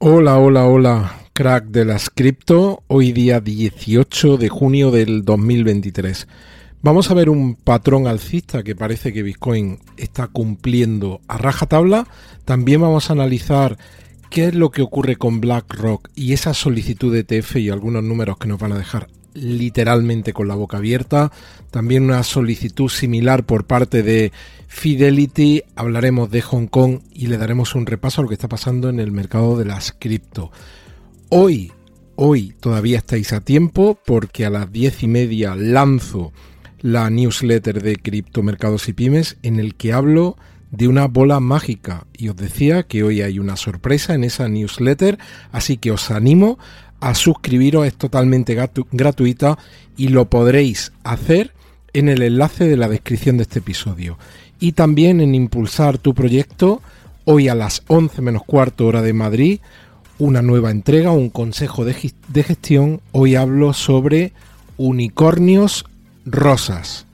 [0.00, 6.28] Hola, hola, hola, crack de las cripto, hoy día 18 de junio del 2023.
[6.82, 12.06] Vamos a ver un patrón alcista que parece que Bitcoin está cumpliendo a rajatabla.
[12.44, 13.76] También vamos a analizar
[14.30, 18.38] qué es lo que ocurre con BlackRock y esa solicitud de ETF y algunos números
[18.38, 21.32] que nos van a dejar literalmente con la boca abierta.
[21.70, 24.32] También una solicitud similar por parte de
[24.66, 25.62] Fidelity.
[25.76, 29.00] Hablaremos de Hong Kong y le daremos un repaso a lo que está pasando en
[29.00, 30.50] el mercado de las cripto.
[31.28, 31.72] Hoy,
[32.16, 36.32] hoy todavía estáis a tiempo porque a las diez y media lanzo
[36.80, 40.36] la newsletter de criptomercados y pymes en el que hablo
[40.70, 45.18] de una bola mágica y os decía que hoy hay una sorpresa en esa newsletter
[45.50, 46.58] así que os animo
[47.00, 48.56] a suscribiros, es totalmente
[48.92, 49.58] gratuita
[49.96, 51.52] y lo podréis hacer
[51.92, 54.18] en el enlace de la descripción de este episodio.
[54.60, 56.82] Y también en Impulsar tu proyecto,
[57.24, 59.60] hoy a las 11 menos cuarto hora de Madrid,
[60.18, 63.00] una nueva entrega, un consejo de, de gestión.
[63.12, 64.32] Hoy hablo sobre
[64.76, 65.84] unicornios
[66.26, 67.06] rosas.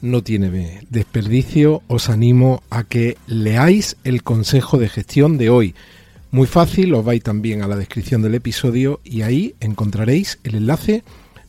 [0.00, 5.74] No tiene desperdicio, os animo a que leáis el consejo de gestión de hoy.
[6.30, 11.02] Muy fácil, os vais también a la descripción del episodio y ahí encontraréis el enlace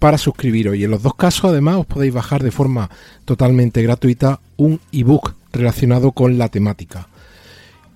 [0.00, 0.74] para suscribiros.
[0.74, 2.90] Y en los dos casos, además, os podéis bajar de forma
[3.24, 7.08] totalmente gratuita un ebook relacionado con la temática.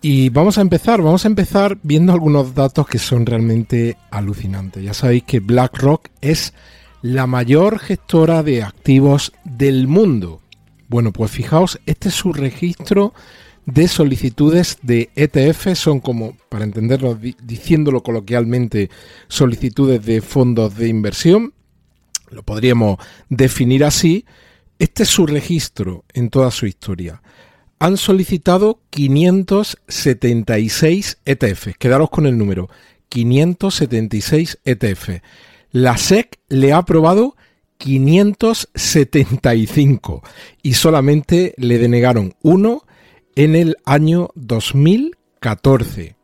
[0.01, 4.85] Y vamos a empezar, vamos a empezar viendo algunos datos que son realmente alucinantes.
[4.85, 6.55] Ya sabéis que BlackRock es
[7.03, 10.41] la mayor gestora de activos del mundo.
[10.89, 13.13] Bueno, pues fijaos, este es su registro
[13.69, 18.89] de solicitudes de ETF, son como, para entenderlo, diciéndolo coloquialmente,
[19.29, 21.53] solicitudes de fondos de inversión,
[22.31, 22.97] lo podríamos
[23.29, 24.25] definir así,
[24.79, 27.21] este es su registro en toda su historia.
[27.79, 32.71] Han solicitado 576 ETF, quedaros con el número,
[33.11, 35.11] 576 ETF.
[35.73, 37.37] La SEC le ha aprobado
[37.77, 40.23] 575
[40.63, 42.85] y solamente le denegaron uno
[43.39, 46.17] en el año 2014.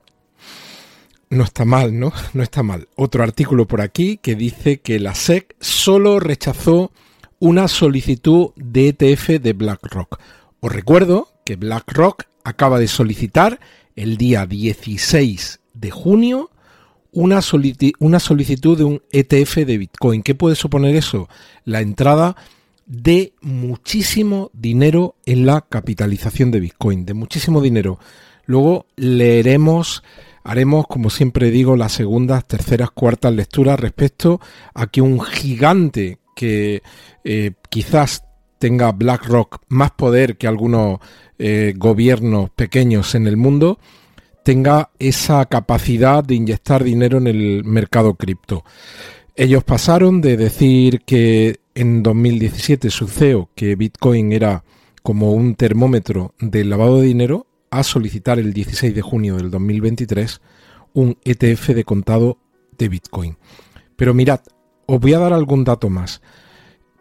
[1.31, 2.13] No está mal, ¿no?
[2.33, 2.89] No está mal.
[2.97, 6.91] Otro artículo por aquí que dice que la SEC solo rechazó
[7.39, 10.19] una solicitud de ETF de BlackRock.
[10.59, 13.61] Os recuerdo que BlackRock acaba de solicitar
[13.95, 16.51] el día 16 de junio
[17.13, 17.39] una,
[18.01, 20.25] una, solicitud de un ETF de Bitcoin.
[20.25, 21.29] ¿Qué puede suponer eso?
[21.65, 22.35] La entrada
[22.87, 27.99] de muchísimo dinero en la capitalización de Bitcoin, de muchísimo dinero.
[28.47, 30.03] Luego leeremos,
[30.43, 34.41] haremos, como siempre digo, las segundas, terceras, cuartas lecturas respecto
[34.75, 36.83] a que un gigante que
[37.25, 38.25] eh, quizás
[38.59, 40.99] tenga BlackRock más poder que algunos
[41.39, 43.79] eh, gobiernos pequeños en el mundo,
[44.43, 48.65] tenga esa capacidad de inyectar dinero en el mercado cripto.
[49.37, 54.63] Ellos pasaron de decir que en 2017 su CEO que Bitcoin era
[55.03, 60.41] como un termómetro del lavado de dinero a solicitar el 16 de junio del 2023
[60.93, 62.39] un ETF de contado
[62.79, 63.37] de Bitcoin.
[63.97, 64.39] Pero mirad,
[64.87, 66.23] os voy a dar algún dato más.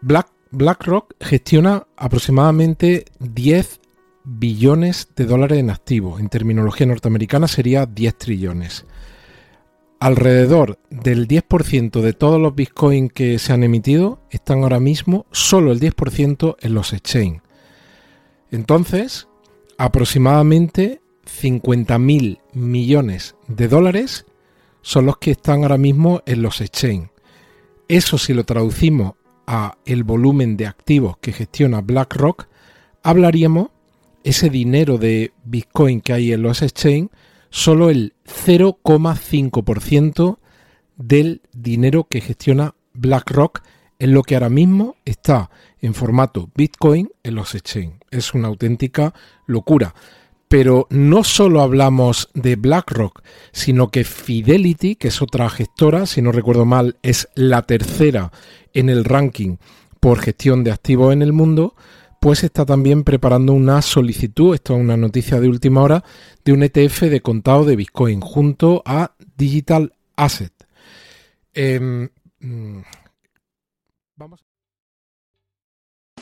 [0.00, 3.78] Black, BlackRock gestiona aproximadamente 10
[4.24, 6.18] billones de dólares en activos.
[6.18, 8.86] En terminología norteamericana sería 10 trillones
[10.00, 15.72] alrededor del 10% de todos los bitcoins que se han emitido están ahora mismo solo
[15.72, 17.40] el 10% en los exchange.
[18.50, 19.28] Entonces,
[19.78, 24.26] aproximadamente 50.000 millones de dólares
[24.82, 27.10] son los que están ahora mismo en los exchange.
[27.88, 29.14] Eso si lo traducimos
[29.46, 32.46] a el volumen de activos que gestiona BlackRock,
[33.02, 33.68] hablaríamos
[34.22, 37.10] ese dinero de Bitcoin que hay en los exchange
[37.54, 40.38] solo el 0,5%
[40.96, 43.62] del dinero que gestiona BlackRock
[44.00, 48.00] en lo que ahora mismo está en formato Bitcoin en los exchange.
[48.10, 49.14] Es una auténtica
[49.46, 49.94] locura.
[50.48, 53.22] Pero no solo hablamos de BlackRock,
[53.52, 58.32] sino que Fidelity, que es otra gestora, si no recuerdo mal, es la tercera
[58.72, 59.58] en el ranking
[60.00, 61.76] por gestión de activos en el mundo,
[62.24, 66.02] pues está también preparando una solicitud, esto es una noticia de última hora,
[66.42, 70.54] de un ETF de contado de Bitcoin junto a Digital Asset.
[71.52, 72.08] Em,
[72.40, 72.78] mm,
[74.16, 74.42] vamos.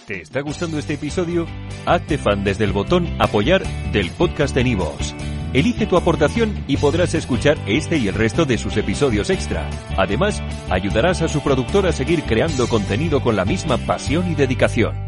[0.05, 1.47] ¿Te está gustando este episodio?
[1.87, 3.63] Hazte fan desde el botón Apoyar
[3.93, 5.15] del podcast de Nivos.
[5.53, 9.71] Elige tu aportación y podrás escuchar este y el resto de sus episodios extra.
[9.97, 15.02] Además, ayudarás a su productor a seguir creando contenido con la misma pasión y dedicación.